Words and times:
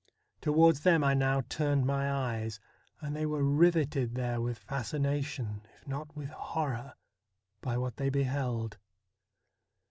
Towards 0.41 0.79
them 0.79 1.03
I 1.03 1.13
now 1.13 1.41
turned 1.47 1.85
my 1.85 2.11
eyes, 2.11 2.59
and 3.01 3.15
they 3.15 3.27
were 3.27 3.43
riveted 3.43 4.15
there 4.15 4.41
with 4.41 4.57
fascination, 4.57 5.61
if 5.75 5.87
not 5.87 6.17
with 6.17 6.29
horror, 6.31 6.95
by 7.61 7.77
what 7.77 7.97
they 7.97 8.09
beheld. 8.09 8.79